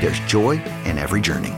[0.00, 0.52] there's joy
[0.84, 1.54] in every journey.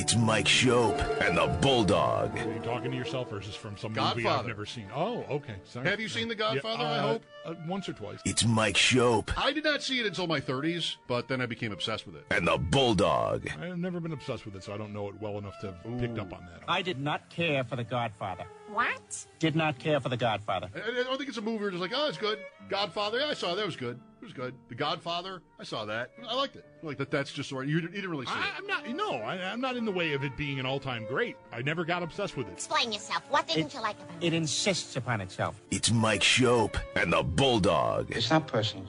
[0.00, 2.34] It's Mike Schopp and the Bulldog.
[2.38, 4.86] Are you talking to yourself or is this from some movie I've never seen?
[4.94, 5.56] Oh, okay.
[5.64, 5.86] Sorry.
[5.86, 7.22] Have you seen The Godfather, Yeah, I uh, hope?
[7.44, 8.20] Uh, once or twice.
[8.24, 11.72] It's Mike Schopp I did not see it until my 30s, but then I became
[11.72, 12.24] obsessed with it.
[12.30, 13.48] and the Bulldog.
[13.60, 15.98] I've never been obsessed with it, so I don't know it well enough to have
[15.98, 16.62] picked up on that.
[16.68, 18.44] I did not care for The Godfather.
[18.78, 19.26] What?
[19.40, 20.70] Did not care for The Godfather.
[20.72, 22.38] I, I don't think it's a movie where it's like, oh, it's good.
[22.68, 23.62] Godfather, yeah, I saw that.
[23.62, 23.98] It was good.
[24.20, 24.54] It was good.
[24.68, 26.12] The Godfather, I saw that.
[26.24, 26.64] I liked it.
[26.84, 27.10] Like that.
[27.10, 27.66] That's just right.
[27.66, 28.52] You, you didn't really see I, it.
[28.56, 28.88] I'm not.
[28.90, 31.34] No, I, I'm not in the way of it being an all-time great.
[31.52, 32.52] I never got obsessed with it.
[32.52, 33.24] Explain yourself.
[33.30, 34.28] What didn't you like about it?
[34.28, 35.60] It insists upon itself.
[35.72, 38.86] It's Mike Schopp and the Bulldog It's not personal.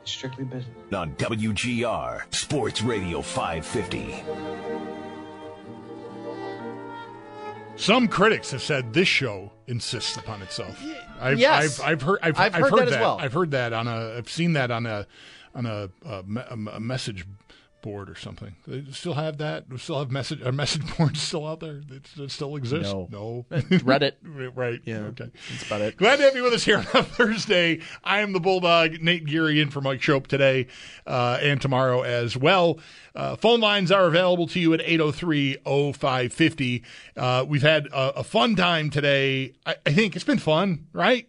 [0.00, 0.66] It's strictly business.
[0.92, 5.01] on WGR Sports Radio 550.
[7.76, 10.80] Some critics have said this show insists upon itself.
[11.20, 11.80] I've, yes.
[11.80, 12.18] I've, I've heard.
[12.22, 13.00] I've, I've I've heard that as that.
[13.00, 13.18] well.
[13.20, 14.14] I've heard that on a.
[14.18, 15.06] I've seen that on a,
[15.54, 16.24] on a, a,
[16.74, 17.24] a message
[17.82, 18.54] board or something.
[18.66, 19.68] They still have that.
[19.68, 20.42] We still have message.
[20.42, 21.82] Our message boards still out there.
[21.90, 22.92] It, it still exists.
[22.92, 23.08] No.
[23.10, 23.46] no.
[23.50, 24.12] Reddit.
[24.56, 24.80] right.
[24.84, 25.30] Yeah, Okay.
[25.50, 25.96] that's about it.
[25.96, 27.80] Glad to have you with us here on Thursday.
[28.04, 30.68] I am the Bulldog, Nate Geary, in for Mike Schopp today
[31.06, 32.78] uh, and tomorrow as well.
[33.14, 35.58] Uh, phone lines are available to you at 803
[35.92, 36.82] 0550.
[37.16, 39.52] Uh, we've had a, a fun time today.
[39.66, 41.28] I, I think it's been fun, right?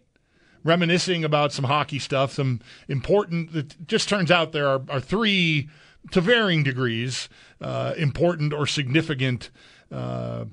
[0.62, 3.54] Reminiscing about some hockey stuff, some important.
[3.54, 5.68] It just turns out there are, are three,
[6.10, 7.28] to varying degrees,
[7.60, 9.50] uh, important or significant
[9.90, 10.44] uh,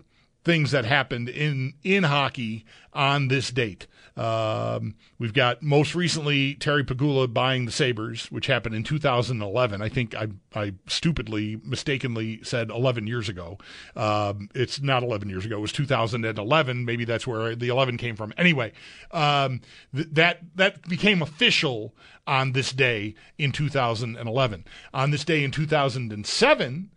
[0.44, 3.88] things that happened in in hockey on this date.
[4.18, 9.82] Um, we've got most recently Terry Pegula buying the Sabres, which happened in 2011.
[9.82, 13.58] I think I I stupidly mistakenly said 11 years ago.
[13.96, 15.58] Um, it's not 11 years ago.
[15.58, 16.86] It was 2011.
[16.86, 18.34] Maybe that's where the 11 came from.
[18.38, 18.74] Anyway,
[19.12, 19.62] um,
[19.96, 21.96] th- that that became official
[22.28, 24.66] on this day in 2011.
[24.94, 26.92] On this day in 2007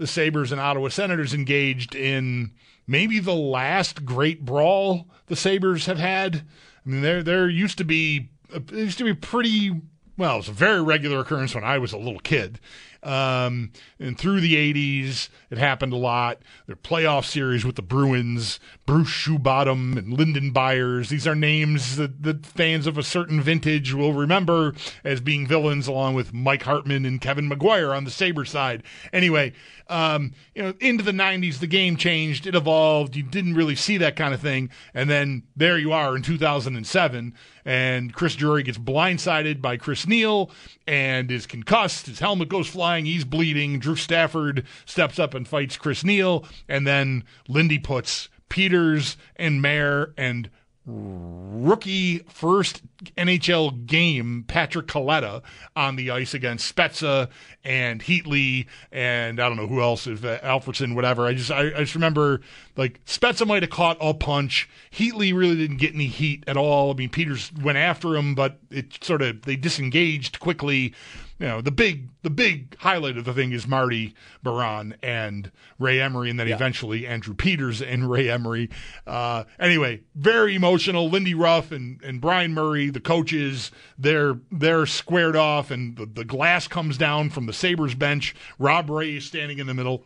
[0.00, 2.52] the Sabres and Ottawa Senators engaged in
[2.90, 6.42] maybe the last great brawl the Sabres have had.
[6.84, 9.80] I mean, there there used to be it used to be pretty
[10.18, 10.34] well.
[10.34, 12.58] It was a very regular occurrence when I was a little kid.
[13.02, 16.40] Um, and through the 80s, it happened a lot.
[16.66, 21.08] Their playoff series with the Bruins, Bruce Shoebottom and Lyndon Byers.
[21.08, 25.86] These are names that, that fans of a certain vintage will remember as being villains,
[25.86, 28.82] along with Mike Hartman and Kevin Maguire on the Sabre side.
[29.12, 29.52] Anyway,
[29.88, 33.16] um, you know, into the 90s, the game changed, it evolved.
[33.16, 34.70] You didn't really see that kind of thing.
[34.94, 37.34] And then there you are in 2007,
[37.70, 40.50] and Chris Drury gets blindsided by Chris Neil
[40.88, 42.06] and is concussed.
[42.06, 43.04] His helmet goes flying.
[43.04, 43.78] He's bleeding.
[43.78, 46.44] Drew Stafford steps up and fights Chris Neil.
[46.68, 50.50] And then Lindy puts Peters and Mair and
[50.86, 52.82] rookie first
[53.16, 55.42] NHL game, Patrick Kaleta,
[55.76, 57.28] on the ice against Spezza
[57.64, 61.26] and Heatley and I don't know who else, if uh, Alfredsson, whatever.
[61.26, 62.40] I just I, I just remember
[62.76, 64.68] like Spezza might have caught a punch.
[64.90, 66.90] Heatley really didn't get any heat at all.
[66.90, 70.94] I mean, Peters went after him, but it sort of they disengaged quickly.
[71.40, 75.98] You know the big the big highlight of the thing is Marty Biron and Ray
[75.98, 76.54] Emery, and then Yeah.
[76.54, 78.68] eventually Andrew Peters and Ray Emery.
[79.06, 81.08] Uh, anyway, very emotional.
[81.08, 86.26] Lindy Ruff and, and Brian Murray, the coaches, they're they're squared off, and the, the
[86.26, 88.34] glass comes down from the Sabres bench.
[88.58, 90.04] Rob Ray is standing in the middle.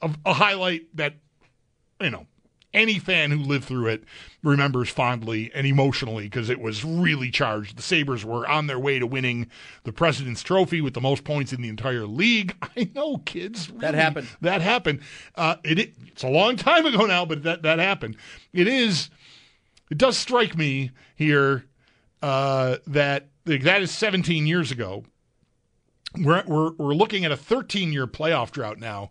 [0.00, 1.16] A, a highlight that
[2.00, 2.26] you know
[2.72, 4.04] any fan who lived through it
[4.42, 7.76] remembers fondly and emotionally because it was really charged.
[7.76, 9.48] The Sabres were on their way to winning
[9.84, 12.54] the President's Trophy with the most points in the entire league.
[12.76, 13.66] I know, kids.
[13.78, 14.28] That happened.
[14.40, 15.00] That happened.
[15.34, 18.16] Uh, it, it- it's a long time ago now, but that, that happened.
[18.52, 19.08] It is,
[19.90, 21.64] it does strike me here
[22.22, 25.04] uh, that that is 17 years ago.
[26.18, 29.10] We're, we're, we're looking at a 13 year playoff drought now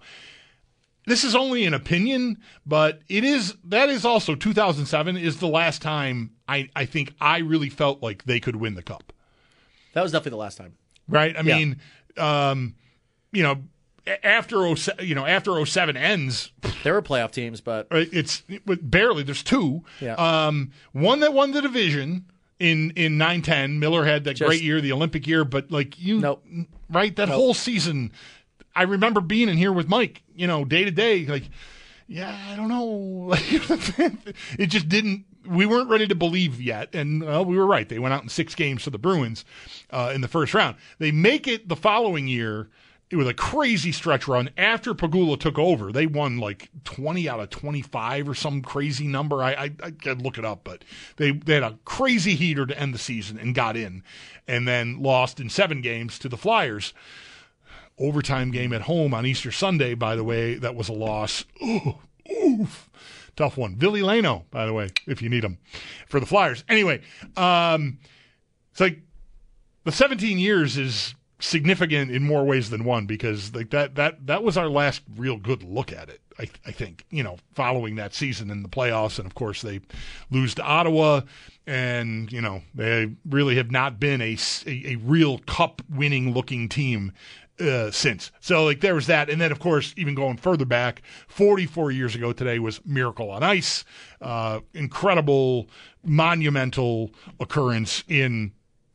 [1.09, 5.81] this is only an opinion, but it is that is also 2007 is the last
[5.81, 9.11] time I, I think I really felt like they could win the cup.
[9.93, 10.73] That was definitely the last time.
[11.07, 11.35] Right?
[11.35, 11.57] I Yeah.
[11.57, 11.79] mean,
[12.17, 12.75] um,
[13.31, 13.63] you know,
[14.23, 16.51] after 07, you know, after 07 ends,
[16.83, 19.83] There were playoff teams, but it's it- barely there's two.
[19.99, 20.13] Yeah.
[20.15, 22.25] Um, one that won the division
[22.59, 26.19] in in 910, Miller had that Just- great year, the Olympic year, but like you
[26.19, 26.45] Nope.
[26.89, 27.35] right that Nope.
[27.37, 28.11] whole season
[28.79, 31.43] I remember being in here with Mike, you know, day to day like
[32.07, 33.33] yeah, I don't know.
[34.57, 35.25] it just didn't.
[35.45, 37.87] We weren't ready to believe yet, and well, we were right.
[37.87, 39.43] They went out in six games to the Bruins
[39.91, 40.77] uh, in the first round.
[40.97, 42.69] They make it the following year
[43.11, 45.91] with a crazy stretch run after Pegula took over.
[45.91, 49.43] They won like twenty out of twenty-five or some crazy number.
[49.43, 50.85] I I, I could look it up, but
[51.17, 54.03] they they had a crazy heater to end the season and got in,
[54.47, 56.93] and then lost in seven games to the Flyers
[57.99, 61.45] overtime game at home on Easter Sunday, by the way, that was a loss.
[61.63, 61.95] Ooh,
[62.31, 62.89] oof.
[63.35, 63.75] Tough one.
[63.75, 65.57] Ville Leino, by the way, if you need him
[66.07, 66.63] for the Flyers.
[66.67, 67.01] Anyway,
[67.37, 67.99] um,
[68.71, 68.99] it's like
[69.85, 74.43] the 17 years is significant in more ways than one because like that that that
[74.43, 76.21] was our last real good look at it.
[76.37, 79.79] I, I think you know following that season in the playoffs, and of course they
[80.31, 81.21] lose to Ottawa,
[81.65, 84.37] and you know they really have not been a
[84.67, 87.13] a real cup winning looking team
[87.59, 88.31] uh, since.
[88.39, 92.15] So like there was that, and then of course even going further back, 44 years
[92.15, 93.83] ago today was Miracle on Ice,
[94.21, 95.67] uh, incredible,
[96.03, 98.51] monumental occurrence in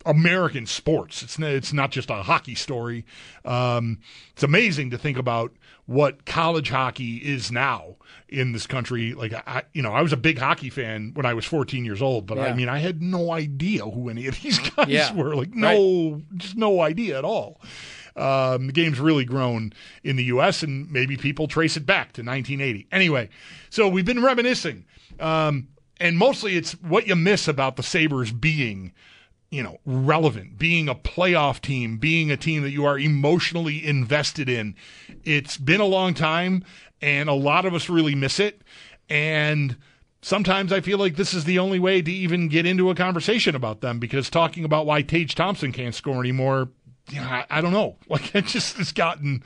[0.06, 1.22] American sports.
[1.22, 3.04] It's n- it's not just a hockey story.
[3.44, 4.00] Um,
[4.32, 5.52] it's amazing to think about
[5.86, 7.96] what college hockey is now
[8.28, 9.14] in this country.
[9.14, 12.02] Like I, you know, I was a big hockey fan when I was 14 years
[12.02, 15.14] old, but I mean, I had no idea who any of these guys Yeah.
[15.14, 15.34] were.
[15.34, 17.60] Like no, just no idea at all.
[18.16, 19.72] Um, the game's really grown
[20.02, 20.62] in the U.S.
[20.62, 22.86] and maybe people trace it back to 1980.
[22.92, 23.28] Anyway,
[23.70, 24.84] so we've been reminiscing,
[25.18, 25.68] um,
[25.98, 28.92] and mostly it's what you miss about the Sabres being
[29.54, 34.48] you know, relevant, being a playoff team, being a team that you are emotionally invested
[34.48, 34.74] in.
[35.22, 36.64] It's been a long time,
[37.00, 38.62] and a lot of us really miss it.
[39.08, 39.76] And
[40.22, 43.54] sometimes I feel like this is the only way to even get into a conversation
[43.54, 46.70] about them because talking about why Tage Thompson can't score anymore,
[47.10, 47.96] you know, I, I don't know.
[48.08, 49.42] Like it just it's gotten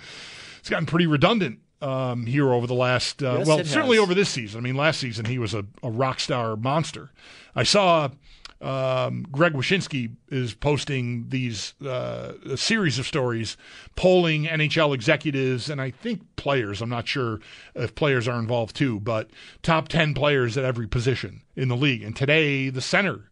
[0.60, 4.02] it's gotten pretty redundant um, here over the last uh, Yes, well certainly has.
[4.02, 4.58] over this season.
[4.58, 7.10] I mean, last season he was a, a rock star monster.
[7.54, 8.10] I saw
[8.60, 13.56] um, Greg Wyshynski is posting these uh, a series of stories,
[13.94, 16.82] polling NHL executives and I think players.
[16.82, 17.38] I'm not sure
[17.76, 19.30] if players are involved too, but
[19.62, 22.02] top ten players at every position in the league.
[22.02, 23.30] And today, the center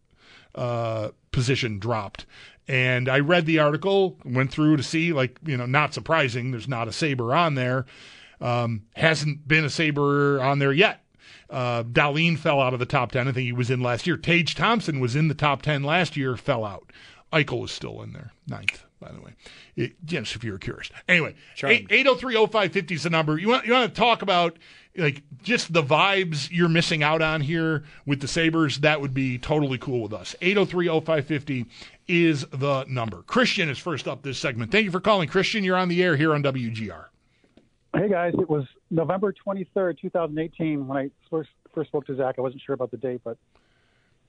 [0.54, 2.24] uh, position dropped.
[2.66, 6.66] And I read the article, went through to see, like, you know, not surprising, there's
[6.66, 7.84] not a Sabre on there.
[8.40, 11.04] Um, hasn't been a Sabre on there yet.
[11.50, 13.28] Uh, Dahlin fell out of the top 10.
[13.28, 14.16] I think he was in last year.
[14.16, 16.90] Tage Thompson was in the top 10 last year, fell out.
[17.32, 19.34] Eichel is still in there, ninth, by the way.
[19.76, 20.90] It, yes, if you're curious.
[21.06, 21.86] Anyway, Charmed.
[21.90, 23.38] 803 0550 is the number.
[23.38, 24.56] You want, you want to talk about
[24.98, 28.80] like just the vibes you're missing out on here with the Sabres?
[28.80, 30.34] That would be totally cool with us.
[30.40, 31.66] 803 0550
[32.08, 33.22] is the number.
[33.22, 34.72] Christian is first up this segment.
[34.72, 35.28] Thank you for calling.
[35.28, 37.06] Christian, you're on the air here on WGR.
[37.94, 42.34] Hey guys, it was November 23rd, 2018 when I first first spoke to Zach.
[42.38, 43.38] I wasn't sure about the date, but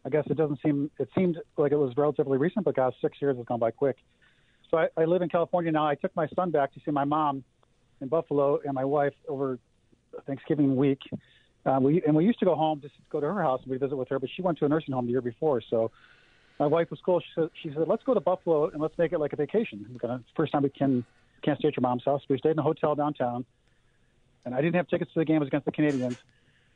[0.05, 3.17] I guess it doesn't seem it seemed like it was relatively recent, but gosh, six
[3.21, 3.97] years has gone by quick.
[4.71, 5.85] So I, I live in California now.
[5.85, 7.43] I took my son back to see my mom
[8.01, 9.59] in Buffalo and my wife over
[10.25, 10.99] Thanksgiving week.
[11.65, 13.77] Uh, we and we used to go home just go to her house and we
[13.77, 15.61] visit with her, but she went to a nursing home the year before.
[15.69, 15.91] So
[16.59, 17.19] my wife was cool.
[17.19, 19.85] She said, she said, let's go to Buffalo and let's make it like a vacation.
[19.91, 21.05] We're gonna, first time we can
[21.43, 22.21] can't stay at your mom's house.
[22.29, 23.45] We stayed in a hotel downtown,
[24.45, 25.37] and I didn't have tickets to the game.
[25.37, 26.17] It was against the Canadiens.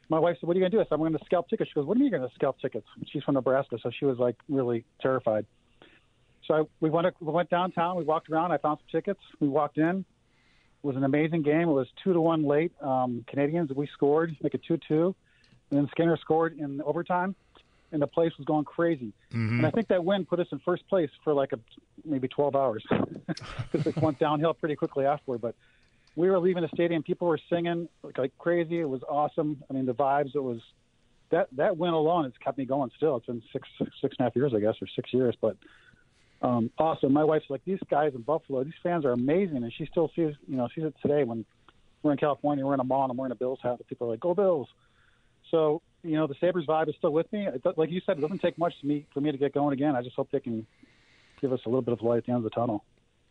[0.09, 1.75] My wife said, "What are you to do?" I said, "I'm to scalp tickets." She
[1.75, 4.83] goes, "What are you to scalp tickets?" She's from Nebraska, so she was like really
[5.01, 5.45] terrified.
[6.47, 7.95] So I, we went we went downtown.
[7.95, 8.51] We walked around.
[8.51, 9.21] I found some tickets.
[9.39, 10.05] We walked in.
[10.83, 11.69] It was an amazing game.
[11.69, 12.71] It was two to one late.
[12.81, 13.73] Um, Canadiens.
[13.75, 15.15] We scored, make it two two,
[15.69, 17.35] and then Skinner scored in overtime,
[17.91, 19.13] and the place was going crazy.
[19.31, 19.57] Mm-hmm.
[19.59, 21.59] And I think that win put us in first place for like a
[22.03, 22.83] maybe 12 hours
[23.71, 25.41] because it went downhill pretty quickly afterward.
[25.41, 25.55] But
[26.15, 27.03] we were leaving the stadium.
[27.03, 28.79] People were singing like, like crazy.
[28.79, 29.63] It was awesome.
[29.69, 30.35] I mean, the vibes.
[30.35, 30.61] It was
[31.29, 32.91] that that win alone has kept me going.
[32.97, 35.35] Still, it's been six six and a half years, I guess, or six years.
[35.39, 35.57] But
[36.41, 37.13] um, awesome.
[37.13, 38.63] My wife's like these guys in Buffalo.
[38.63, 41.45] These fans are amazing, and she still sees you know sees it today when
[42.01, 42.65] we're in California.
[42.65, 43.77] We're in a mall and I'm wearing a Bills hat.
[43.77, 44.67] And people are like, "Go Bills!"
[45.51, 47.47] So you know the Sabres vibe is still with me.
[47.77, 49.95] Like you said, it doesn't take much to me for me to get going again.
[49.95, 50.65] I just hope they can
[51.41, 52.83] give us a little bit of light at the end of the tunnel.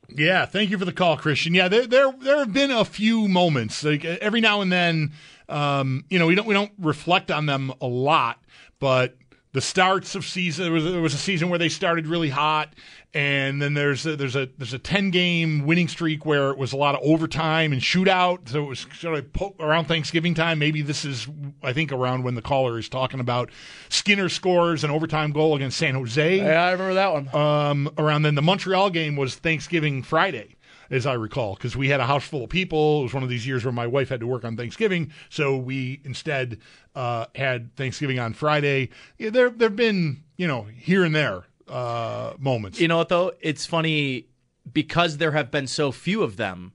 [0.09, 1.55] Yeah, thank you for the call, Christian.
[1.55, 5.13] Yeah, there there there have been a few moments like every now and then.
[5.49, 8.41] Um, you know, we don't we don't reflect on them a lot,
[8.79, 9.17] but
[9.53, 12.73] the starts of season there was, there was a season where they started really hot,
[13.13, 16.73] and then there's a, there's a there's a ten game winning streak where it was
[16.73, 18.49] a lot of overtime and shootout.
[18.49, 20.61] So it was sort of po- around Thanksgiving time.
[20.61, 21.27] Maybe this is
[21.63, 23.51] I think around when the caller is talking about
[23.89, 26.37] Skinner scores an overtime goal against San Jose.
[26.39, 27.35] Yeah, I remember that one.
[27.35, 30.55] Um, around then, the Montreal game was Thanksgiving Friday,
[30.91, 33.01] as I recall, because we had a house full of people.
[33.01, 35.57] It was one of these years where my wife had to work on Thanksgiving, so
[35.57, 36.59] we instead
[36.95, 38.91] uh, had Thanksgiving on Friday.
[39.19, 42.81] Yeah, there, there've been you know here and there uh, moments.
[42.81, 43.33] You know what though?
[43.41, 44.27] It's funny
[44.71, 46.73] because there have been so few of them.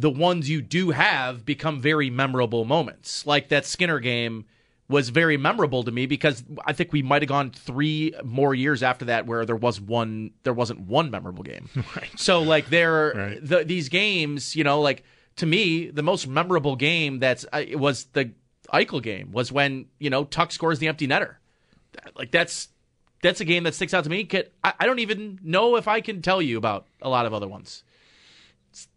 [0.00, 3.26] The ones you do have become very memorable moments.
[3.26, 4.46] Like that Skinner game
[4.88, 8.82] was very memorable to me because I think we might have gone three more years
[8.82, 11.68] after that where there was one there wasn't one memorable game.
[11.96, 12.08] Right.
[12.16, 13.38] So like there Right.
[13.46, 15.04] the, these games, you know, like
[15.36, 18.32] to me the most memorable game that's uh, it was the
[18.72, 21.34] Eichel game was when you know Tuck scores the empty netter.
[22.16, 22.68] Like that's
[23.22, 24.28] that's a game that sticks out to me.
[24.64, 27.48] I, I don't even know if I can tell you about a lot of other
[27.48, 27.82] ones.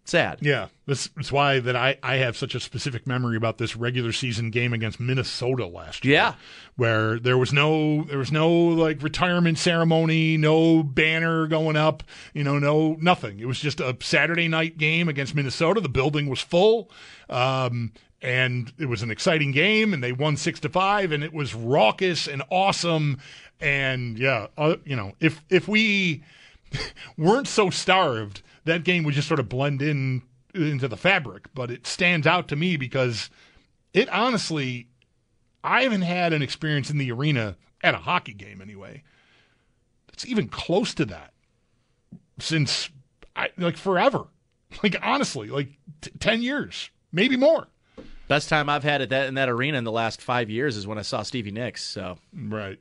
[0.04, 0.40] Sad.
[0.42, 4.12] Yeah, this is why that I, I have such a specific memory about this regular
[4.12, 6.16] season game against Minnesota last year.
[6.16, 6.34] Yeah.
[6.76, 12.44] where there was no there was no like retirement ceremony, no banner going up, you
[12.44, 13.40] know, no nothing.
[13.40, 15.80] It was just a Saturday night game against Minnesota.
[15.80, 16.90] The building was full.
[17.30, 21.34] Um, and it was an exciting game, and they won six to five, and it
[21.34, 23.18] was raucous and awesome.
[23.60, 26.24] And yeah, uh, you know, if if we
[27.18, 30.22] weren't so starved, that game would just sort of blend in
[30.54, 31.46] into the fabric.
[31.54, 33.30] But it stands out to me because
[33.94, 34.88] it honestly,
[35.64, 39.04] I haven't had an experience in the arena at a hockey game anyway.
[40.14, 41.34] It's even close to that
[42.40, 42.90] since
[43.36, 44.26] I like forever.
[44.84, 45.68] Like honestly, like
[46.00, 47.68] t- ten years, maybe more.
[48.30, 50.88] Best time I've had at that in that arena in the last five years is
[50.88, 51.84] when I saw Stevie Nicks.
[51.84, 52.80] So Right.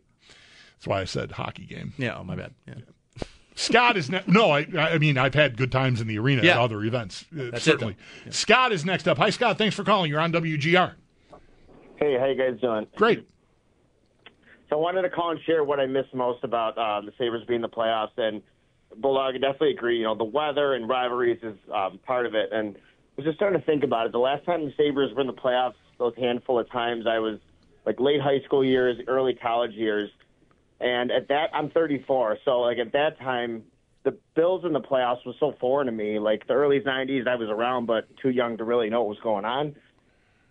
[0.76, 1.92] That's why I said hockey game.
[1.99, 2.54] yeah, oh my bad.
[2.66, 2.75] Yeah.
[3.54, 6.57] Scott is ne- no, I I mean I've had good times in the arena at
[6.57, 7.25] other events.
[7.33, 7.97] uh, That's it, certainly.
[8.30, 9.19] Scott is next up.
[9.19, 10.11] Hi Scott, thanks for calling.
[10.11, 10.95] You're on WGR.
[11.97, 12.87] Hey, how you guys doing?
[12.97, 13.26] Great.
[14.71, 17.45] So I wanted to call and share what I miss most about uh, the Sabres
[17.47, 18.16] being in the playoffs.
[18.16, 18.40] And
[18.97, 19.99] Bulldog, I definitely agree.
[19.99, 22.50] You know, the weather and rivalries is um, part of it.
[22.52, 22.80] And I
[23.16, 24.12] was just starting to think about it.
[24.12, 27.38] The last time the Sabres were in the playoffs, those handful of times, I was
[27.85, 30.09] like late high school years, early college years.
[30.80, 32.38] And at that, I'm 34.
[32.44, 33.64] So like at that time,
[34.04, 36.18] the Bills in the playoffs was so foreign to me.
[36.18, 39.18] Like the early 90s, I was around, but too young to really know what was
[39.22, 39.75] going on.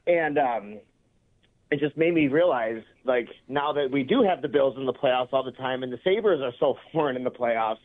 [0.05, 0.79] And um,
[1.71, 4.93] it just made me realize, like, now that we do have the Bills in the
[4.93, 7.77] playoffs all the time, and the Sabres are so foreign in the playoffs,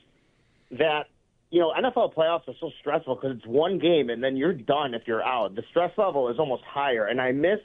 [0.71, 1.05] that
[1.51, 4.95] you know NFL playoffs are so stressful because it's one game and then you're done
[4.95, 5.55] if you're out.
[5.55, 7.61] The stress level is almost higher, and I miss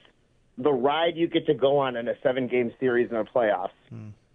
[0.58, 3.70] the ride you get to go on in a seven-game series in the playoffs.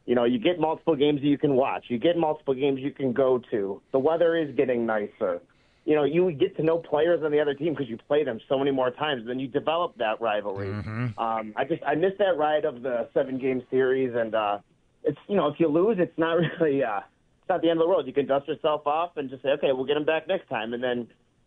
[0.07, 1.87] You know, you get multiple games that you can watch.
[1.89, 3.81] You get multiple games you can go to.
[3.93, 5.41] The weather is getting nicer.
[5.87, 8.41] You know, you get to know players on the other team because you play them
[8.49, 9.27] so many more times.
[9.27, 10.71] Then you develop that rivalry.
[11.19, 14.59] Um, I just I miss that ride of the seven game series, and uh,
[15.03, 17.85] it's you know if you lose, it's not really uh, it's not the end of
[17.85, 18.07] the world.
[18.07, 20.73] You can dust yourself off and just say, okay, we'll get them back next time,
[20.73, 21.07] and then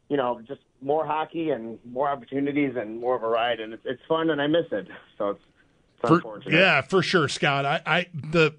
[0.10, 3.84] you know just more hockey and more opportunities and more of a ride, and it's
[3.86, 4.88] it's fun, and I miss it.
[5.18, 5.42] So it's
[6.02, 7.66] For- yeah, for sure, Scott.
[7.66, 8.56] I, I the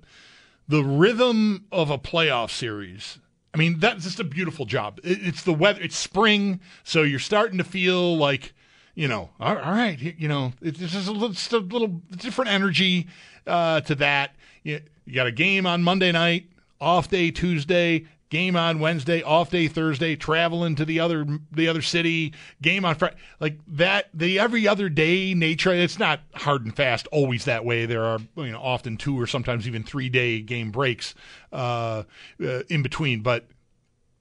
[0.66, 3.18] the rhythm of a playoff series.
[3.54, 5.00] I mean, that's just a beautiful job.
[5.02, 5.80] It, it's the weather.
[5.80, 8.52] It's spring, so you're starting to feel like
[8.99, 12.50] you know, all, all right, you know, it's just a little, just a little different
[12.50, 13.07] energy
[13.47, 14.35] uh, to that.
[14.64, 16.49] You, you got a game on Monday night,
[16.80, 18.07] off day Tuesday.
[18.31, 22.95] Game on Wednesday, off day Thursday, traveling to the other the other city, game on
[22.95, 23.17] Friday.
[23.41, 25.73] Like that, the every other day nature.
[25.73, 27.87] It's not hard and fast always that way.
[27.87, 31.15] There are you know often two or sometimes even three day game breaks
[31.53, 32.05] uh,
[32.43, 33.47] uh, in between, but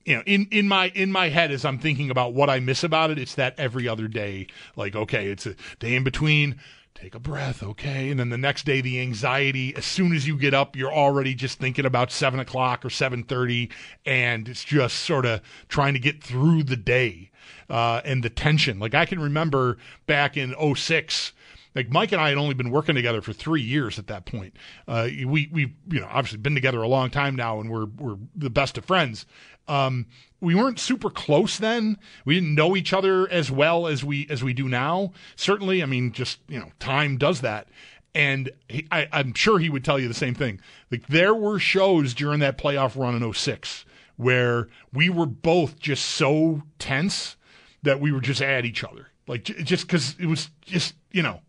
[0.07, 2.83] you know, in, in my in my head as I'm thinking about what I miss
[2.83, 4.47] about it, it's that every other day,
[4.77, 6.55] like okay, it's a day in between.
[6.99, 9.75] Take a breath, okay, and then the next day, the anxiety.
[9.75, 13.23] As soon as you get up, you're already just thinking about seven o'clock or seven
[13.23, 13.69] thirty,
[14.03, 17.29] and it's just sort of trying to get through the day
[17.69, 18.79] uh, and the tension.
[18.79, 19.77] Like I can remember
[20.07, 21.33] back in 06,
[21.77, 24.55] like Mike and I had only been working together for three years at that point.
[24.87, 28.17] Uh, we we you know obviously been together a long time now, and we're we're
[28.35, 29.27] the best of friends.
[29.67, 30.07] Um,
[30.41, 31.97] we weren't super close then.
[32.25, 35.13] We didn't know each other as well as we as we do now.
[35.35, 37.67] Certainly, I mean, just you know, time does that.
[38.15, 40.59] And he, I, I'm sure he would tell you the same thing.
[40.89, 46.03] Like there were shows during that playoff run in 06 where we were both just
[46.03, 47.35] so tense
[47.83, 49.09] that we were just at each other.
[49.27, 51.41] Like just because it was just you know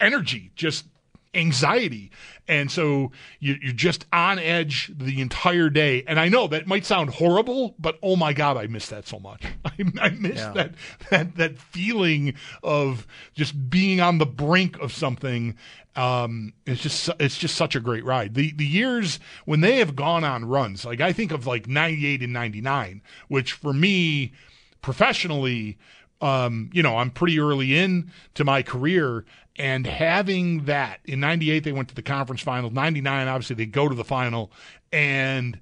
[0.00, 0.86] energy, just
[1.34, 2.10] anxiety.
[2.48, 6.02] And so you, you're just on edge the entire day.
[6.06, 9.18] And I know that might sound horrible, but oh my God, I miss that so
[9.18, 9.42] much.
[9.64, 10.52] I, I miss Yeah.
[10.52, 10.74] that,
[11.10, 15.54] that, that feeling of just being on the brink of something.
[15.94, 18.34] Um, it's just, it's just such a great ride.
[18.34, 22.22] The, the years when they have gone on runs, like I think of like 98
[22.22, 24.32] and 99, which for me,
[24.80, 25.76] professionally,
[26.20, 29.24] um, you know, I'm pretty early in to my career
[29.56, 32.70] and having that in 98, they went to the conference final.
[32.70, 34.52] 99, obviously they go to the final
[34.92, 35.58] and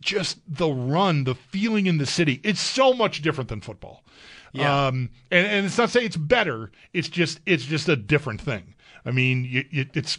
[0.00, 2.40] just the run, the feeling in the city.
[2.42, 4.02] It's so much different than football.
[4.52, 4.86] Yeah.
[4.86, 6.70] Um, and, and it's not saying it's better.
[6.92, 8.74] It's just, it's just a different thing.
[9.04, 10.18] I mean, you, you, it's,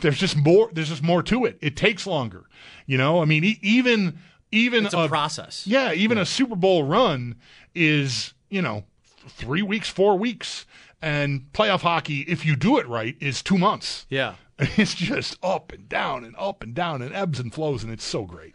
[0.00, 1.56] there's just more, there's just more to it.
[1.62, 2.44] It takes longer,
[2.86, 4.18] you know, I mean, e- even,
[4.52, 5.66] even It's a process.
[5.66, 7.36] yeah, even a Super Bowl run
[7.74, 8.84] is, you know,
[9.28, 10.66] three weeks, four weeks.
[11.02, 14.06] And playoff hockey, if you do it right, is two months.
[14.08, 14.34] Yeah.
[14.76, 18.04] It's just up and down and up and down and ebbs and flows, and it's
[18.04, 18.54] so great.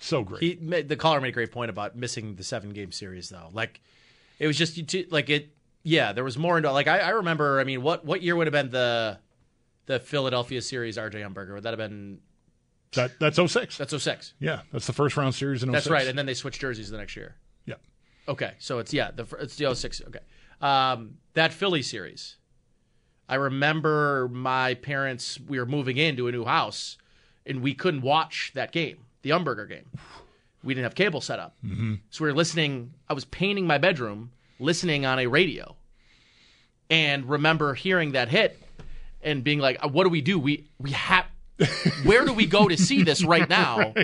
[0.00, 0.42] So great.
[0.42, 3.48] He the caller made a great point about missing the seven game series though.
[3.52, 3.80] Like
[4.40, 4.80] it was just
[5.12, 5.54] like it.
[5.84, 7.60] Yeah, there was more into like I, I remember.
[7.60, 9.20] I mean, what what year would have been the
[9.86, 10.96] the Philadelphia series?
[10.96, 12.18] RJ Umberger would that have been?
[12.94, 13.78] that, that's 06.
[13.78, 14.34] That's 06.
[14.40, 15.72] yeah, that's the first round series in 06.
[15.72, 16.06] That's right.
[16.08, 17.36] And then they switched jerseys the next year.
[17.64, 17.74] yeah.
[18.28, 20.02] Okay, so it's yeah, the it's the 06.
[20.08, 20.18] Okay,
[20.60, 22.36] um, that Philly series.
[23.28, 25.38] I remember my parents.
[25.40, 26.98] We were moving into a new house,
[27.46, 29.86] and we couldn't watch that game, the Umberger game.
[30.62, 31.94] We didn't have cable set up, mm-hmm.
[32.10, 32.92] so we were listening.
[33.08, 35.76] I was painting my bedroom, listening on a radio,
[36.90, 38.60] and remember hearing that hit
[39.22, 40.38] and being like, "What do we do?
[40.38, 41.26] We we have."
[42.04, 43.94] Where do we go to see this right now?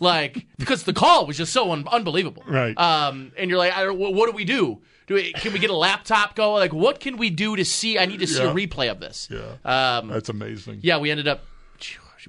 [0.00, 2.42] Like, because the call was just so un- unbelievable.
[2.46, 2.76] Right.
[2.78, 4.80] Um, and you're like, I don't, what, do we do?
[5.06, 6.60] Do we, can we get a laptop going?
[6.60, 7.98] Like, what can we do to see?
[7.98, 8.50] I need to see Yeah.
[8.50, 9.28] a replay of this.
[9.30, 9.54] Yeah.
[9.98, 10.80] Um, That's amazing.
[10.82, 11.44] yeah, we ended up.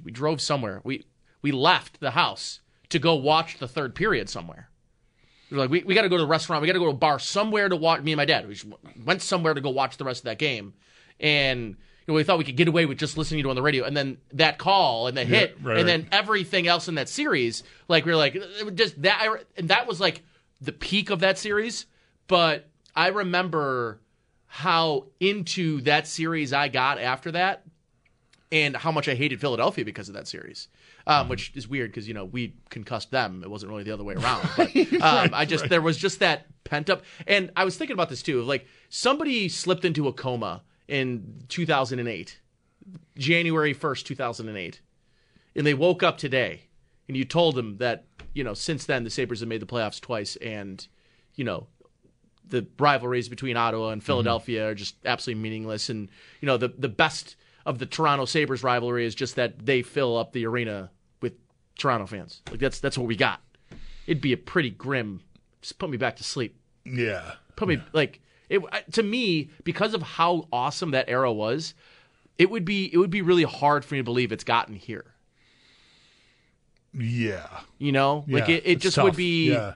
[0.02, 0.80] We drove somewhere.
[0.82, 1.04] We
[1.42, 4.70] we left the house to go watch the third period somewhere.
[5.50, 6.62] We were like, we, we got to go to the restaurant.
[6.62, 8.00] We got to go to a bar somewhere to watch.
[8.02, 8.48] Me and my dad.
[8.48, 8.56] We
[9.04, 10.72] went somewhere to go watch the rest of that game,
[11.18, 11.76] and
[12.10, 13.84] know, we thought we could get away with just listening to it on the radio.
[13.84, 16.08] And then that call and the Yeah, hit, right, and then right.
[16.12, 18.36] everything else in that series, like we were like,
[18.74, 19.26] just that.
[19.56, 20.22] And that was like
[20.60, 21.86] the peak of that series.
[22.26, 24.00] But I remember
[24.46, 27.64] how into that series I got after that
[28.52, 30.66] and how much I hated Philadelphia because of that series,
[31.06, 33.42] um, which is weird because you know we concussed them.
[33.44, 34.48] It wasn't really the other way around.
[34.56, 38.08] But um, I just there was just that pent up, and I was thinking about
[38.08, 38.40] this too.
[38.40, 42.40] Of like somebody slipped into a coma in 2008,
[43.16, 44.80] January 1st, 2008,
[45.54, 46.62] and they woke up today,
[47.08, 50.00] and you told them that you know since then the Sabres have made the playoffs
[50.00, 50.86] twice, and
[51.34, 51.68] you know
[52.50, 54.06] the rivalries between Ottawa and mm-hmm.
[54.06, 55.88] Philadelphia are just absolutely meaningless.
[55.88, 56.08] And
[56.40, 60.16] you know, the the best of the Toronto Sabres rivalry is just that they fill
[60.16, 60.90] up the arena
[61.22, 61.34] with
[61.78, 62.42] Toronto fans.
[62.50, 63.40] Like that's that's what we got.
[64.06, 65.20] It'd be a pretty grim.
[65.62, 66.58] Just put me back to sleep.
[66.84, 67.34] Yeah.
[67.54, 71.72] Put me like it uh, to me because of how awesome that era was.
[72.36, 75.14] It would be it would be really hard for me to believe it's gotten here.
[76.92, 77.46] Yeah.
[77.78, 79.04] You know, like Yeah, it, it just tough.
[79.04, 79.52] would be.
[79.52, 79.74] Yeah.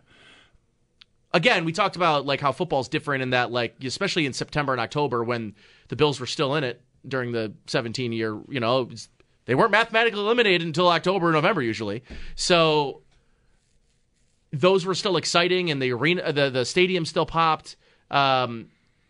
[1.32, 4.80] again, we talked about like how football's different in that like especially in September and
[4.80, 5.54] October when
[5.88, 8.88] the Bills were still in it during the 17 year, you know,
[9.44, 12.02] they weren't mathematically eliminated until October or November usually.
[12.34, 13.02] So
[14.52, 17.76] those were still exciting and the arena the the stadium still popped.
[18.14, 18.68] Um,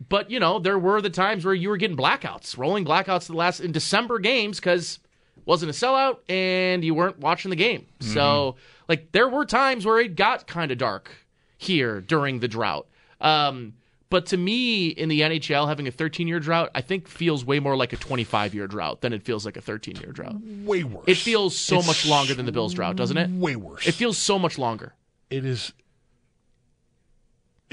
[0.09, 3.35] but you know, there were the times where you were getting blackouts, rolling blackouts the
[3.35, 4.99] last in December games cuz
[5.45, 7.87] wasn't a sellout and you weren't watching the game.
[8.01, 8.57] So
[8.89, 11.11] Like there were times where it got kind of dark
[11.57, 12.87] here during the drought.
[13.21, 13.75] Um,
[14.11, 17.59] but to me, in the NHL, having a 13 year drought, I think feels way
[17.61, 20.37] more like a 25 year drought than it feels like a 13 year drought.
[20.65, 21.05] Way worse.
[21.09, 23.31] It feels so It's much longer than the Bills drought, doesn't it?
[23.31, 23.87] Way worse.
[23.87, 24.95] It feels so much longer.
[25.31, 25.73] It is.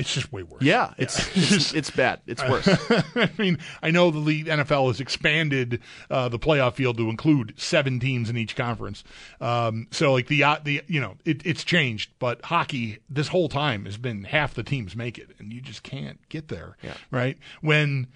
[0.02, 0.64] It's just way worse.
[0.64, 2.22] Yeah, it's it's, it's bad.
[2.26, 2.68] It's worse.
[3.16, 7.54] I mean, I know the league NFL has expanded uh, the playoff field to include
[7.56, 9.04] seven teams in each conference.
[9.40, 13.48] Um, so like the uh, the you know it, it's changed, but hockey this whole
[13.48, 16.78] time has been half the teams make it, and you just can't get there.
[16.82, 16.96] Yeah.
[17.12, 18.08] Right when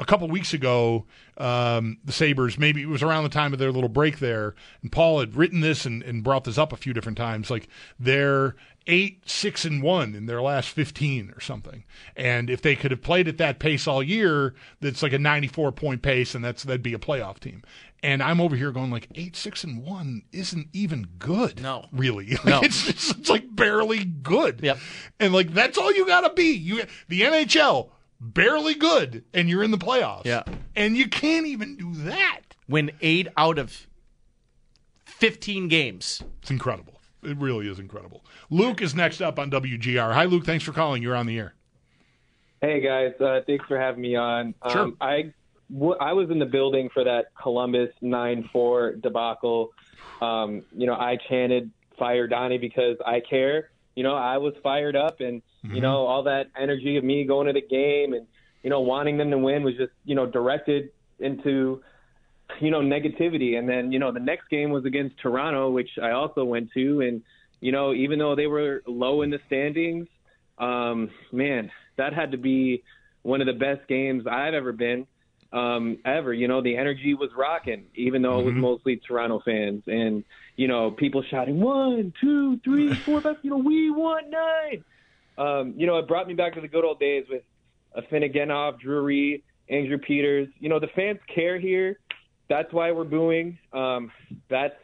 [0.00, 1.04] a couple weeks ago,
[1.38, 4.90] um, the Sabres, maybe it was around the time of their little break there, and
[4.90, 7.50] Paul had written this and, and brought this up a few different times.
[7.50, 11.84] Like they're eight, six, and one in their last 15 or something.
[12.16, 15.72] And if they could have played at that pace all year, that's like a 94
[15.72, 17.62] point pace, and that's that'd be a playoff team.
[18.02, 21.62] And I'm over here going like eight, six, and one isn't even good.
[21.62, 21.86] No.
[21.92, 22.36] really.
[22.44, 22.60] No.
[22.62, 24.60] it's just, it's like barely good.
[24.62, 24.78] Yep.
[25.20, 26.52] And like that's all you gotta be.
[26.52, 27.90] You the NHL
[28.32, 30.24] barely good, and you're in the playoffs.
[30.24, 30.42] Yeah.
[30.74, 32.40] and you can't even do that.
[32.68, 33.86] Win eight out of
[35.04, 36.22] 15 games.
[36.42, 37.00] It's incredible.
[37.22, 38.24] It really is incredible.
[38.50, 40.12] Luke is next up on WGR.
[40.12, 40.44] Hi, Luke.
[40.44, 41.02] Thanks for calling.
[41.02, 41.54] You're on the air.
[42.60, 44.54] Hey guys, uh, thanks for having me on.
[44.70, 44.82] Sure.
[44.82, 45.34] Um, I
[45.70, 49.72] w- I was in the building for that Columbus nine four debacle.
[50.22, 53.68] Um, you know, I chanted "Fire Donnie" because I care.
[53.96, 57.46] You know, I was fired up, and you know, all that energy of me going
[57.46, 58.26] to the game and
[58.62, 61.82] you know wanting them to win was just you know directed into
[62.60, 63.58] you know negativity.
[63.58, 67.00] And then you know the next game was against Toronto, which I also went to,
[67.00, 67.22] and
[67.60, 70.06] you know even though they were low in the standings,
[70.58, 72.82] um, man, that had to be
[73.22, 75.06] one of the best games I've ever been.
[75.52, 79.84] Um, ever, you know, the energy was rocking, even though it was mostly Toronto fans,
[79.86, 80.24] and
[80.56, 83.36] you know, people shouting one, two, three, four, five.
[83.42, 84.84] You know, we won nine.
[85.36, 87.42] Um, you know, it brought me back to the good old days with
[87.96, 90.48] Afinogenov, Drury, Andrew Peters.
[90.58, 91.98] You know, the fans care here.
[92.48, 93.58] That's why we're booing.
[93.72, 94.12] Um,
[94.48, 94.76] that's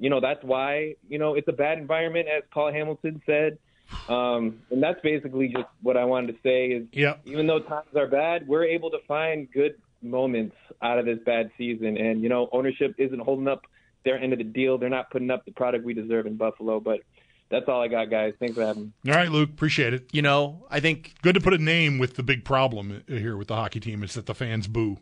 [0.00, 3.58] you know, that's why you know it's a bad environment, as Paul Hamilton said.
[4.08, 7.20] Um, and that's basically just what I wanted to say is Yep.
[7.24, 11.50] even though times are bad, we're able to find good moments out of this bad
[11.56, 11.96] season.
[11.96, 13.62] And, you know, ownership isn't holding up
[14.04, 14.78] their end of the deal.
[14.78, 16.80] They're not putting up the product we deserve in Buffalo.
[16.80, 17.00] But
[17.50, 18.34] that's all I got, guys.
[18.38, 19.10] Thanks for having me.
[19.12, 19.50] All right, Luke.
[19.50, 20.08] Appreciate it.
[20.12, 23.48] You know, I think Good to put a name with the big problem here with
[23.48, 24.98] the hockey team is that the fans boo.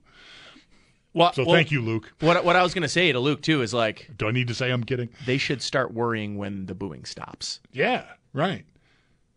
[1.12, 2.12] well, So well, thank you, Luke.
[2.20, 4.48] What what I was going to say to Luke too is like Do I need
[4.48, 5.08] to say I'm kidding?
[5.26, 7.60] they should start worrying when the booing stops.
[7.72, 8.04] Yeah.
[8.32, 8.64] Right.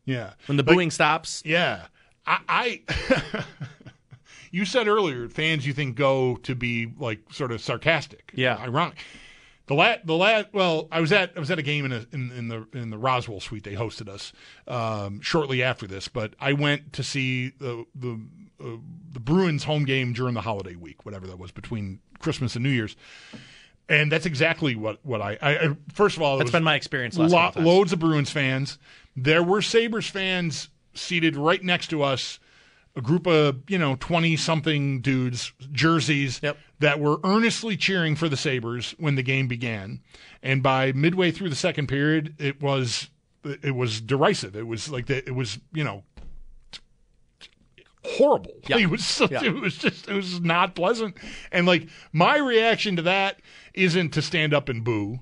[0.05, 0.33] Yeah.
[0.47, 1.85] When the Like- booing stops, Yeah.
[2.27, 3.43] I, I
[4.51, 8.31] you said earlier fans you think go to be like sort of sarcastic.
[8.35, 8.57] Yeah.
[8.57, 8.97] Ironic.
[9.69, 12.03] The la the la well, I was at I was at a game in, a,
[12.11, 13.63] in in the in the Roswell suite.
[13.63, 14.33] They hosted us
[14.67, 18.19] um, shortly after this, but I went to see the the
[18.59, 18.77] uh,
[19.11, 22.71] the Bruins home game during the holiday week, whatever that was between Christmas and New
[22.71, 22.95] Year's.
[23.87, 27.15] And that's exactly what, what I, I I- first of all That's been my experience
[27.17, 28.79] last lo- loads of Bruins fans.
[29.15, 32.39] There were Sabres fans seated right next to us,
[32.95, 36.57] a group of, you know, 20 something dudes, jerseys Yep.
[36.79, 40.01] that were earnestly cheering for the Sabres when the game began.
[40.43, 43.09] And by midway through the second period, it was
[43.63, 44.55] it was derisive.
[44.55, 46.03] It was like the, it was, you know,
[48.03, 48.51] horrible.
[48.67, 48.77] Yeah.
[48.77, 49.43] It was so, Yeah.
[49.43, 51.15] it was just it was not pleasant.
[51.51, 53.39] And like my reaction to that
[53.73, 55.19] isn't to stand up and boo.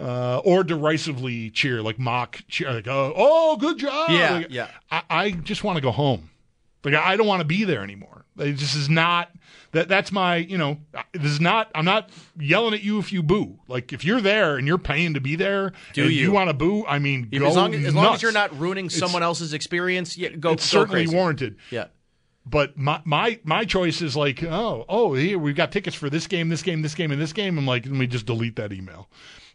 [0.00, 4.10] Uh, or derisively cheer, like mock cheer, like oh, oh good job.
[4.10, 4.68] Yeah, Like, yeah.
[4.92, 6.30] I, I just want to go home.
[6.92, 8.24] Like I don't want to be there anymore.
[8.38, 9.30] It just is not
[9.72, 9.88] that.
[9.88, 10.78] That's my you know.
[11.12, 11.70] This is not.
[11.74, 13.58] I'm not yelling at you if you boo.
[13.66, 16.30] Like if you're there and you're paying to be there, Do and you.
[16.30, 16.86] want to boo?
[16.86, 20.16] I mean, as long as, as long as you're not ruining It's- someone else's experience,
[20.16, 20.52] yeah, go.
[20.52, 21.16] it's go certainly crazy.
[21.16, 21.56] warranted.
[21.70, 21.86] Yeah.
[22.46, 26.26] But my my my choice is like, oh oh, here we've got tickets for this
[26.26, 27.58] game, this game, this game, and this game.
[27.58, 29.08] I'm like, let me just delete that email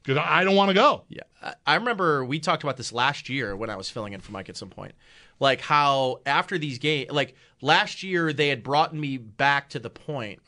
[0.04, 1.04] because I don't want to go.
[1.10, 1.22] Yeah,
[1.66, 4.48] I remember we talked about this last year when I was filling in for Mike
[4.50, 4.92] at some point.
[5.40, 9.90] Like how after these games, like last year, they had brought me back to the
[9.90, 10.40] point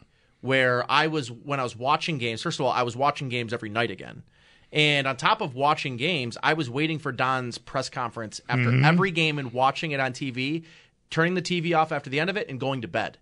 [0.42, 2.42] where I was when I was watching games.
[2.42, 4.24] First of all, I was watching games every night again,
[4.72, 8.86] and on top of watching games, I was waiting for Don's press conference after Mhm.
[8.86, 10.64] every game and watching it on TV,
[11.10, 13.18] turning the TV off after the end of it, and going to bed.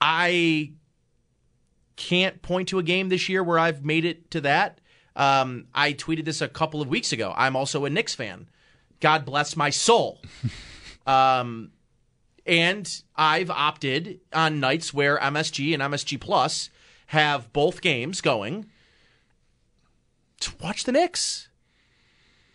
[0.00, 0.72] I
[1.96, 4.80] can't point to a game this year where I've made it to that.
[5.16, 7.32] Um, I tweeted this a couple of weeks ago.
[7.36, 8.48] I'm also a Knicks fan.
[9.00, 10.20] God bless my soul.
[11.06, 11.70] um,
[12.46, 16.70] and I've opted on nights where MSG and MSG Plus
[17.08, 18.66] have both games going
[20.40, 21.48] to watch the Knicks.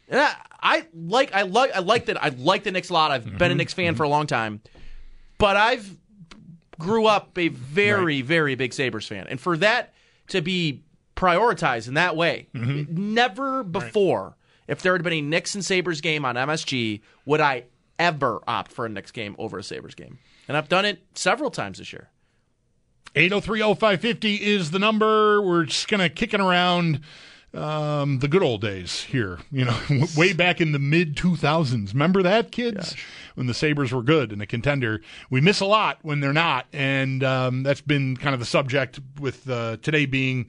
[0.08, 3.12] And I, I like I like I like that I like the Knicks a lot.
[3.12, 3.38] I've Mm-hmm.
[3.38, 4.62] been a Knicks fan for a long time,
[5.38, 5.98] but I've
[6.80, 9.94] grew up a very very big Sabres fan, and for that
[10.30, 10.82] to be
[11.16, 13.14] prioritized in that way, Mm-hmm.
[13.14, 14.36] never before,
[14.70, 17.66] if there had been a Knicks and Sabres game on MSG, would I
[17.98, 21.52] ever opt for a Knicks game over a Sabres game, and I've done it several
[21.52, 22.10] times this year.
[23.16, 25.42] 8030550 is the number.
[25.42, 27.02] We're just kind of kicking around
[27.56, 29.78] um, the good old days here, you know,
[30.18, 31.94] way back in the mid 2000s.
[31.94, 32.96] Remember that, kids?
[33.34, 35.02] When the Sabres were good and a contender.
[35.32, 36.68] We miss a lot when they're not.
[36.72, 40.48] And um, that's been kind of the subject with uh, today being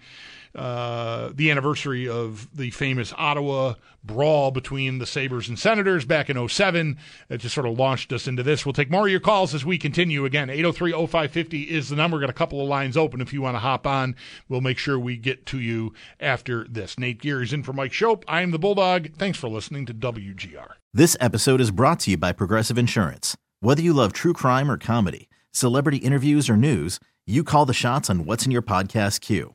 [0.54, 6.48] uh, the anniversary of the famous Ottawa brawl between the Sabres and Senators back in
[6.48, 6.98] 07.
[7.28, 8.64] It just sort of launched us into this.
[8.64, 10.24] We'll take more of your calls as we continue.
[10.24, 12.18] Again, 803 0550 is the number.
[12.18, 14.16] Got a couple of lines open if you want to hop on.
[14.48, 16.98] We'll make sure we get to you after this.
[16.98, 18.24] Nate Gear is in for Mike Schopp.
[18.26, 19.14] I am the Bulldog.
[19.16, 20.72] Thanks for listening to WGR.
[20.92, 23.36] This episode is brought to you by Progressive Insurance.
[23.60, 28.10] Whether you love true crime or comedy, celebrity interviews or news, you call the shots
[28.10, 29.54] on what's in your podcast queue.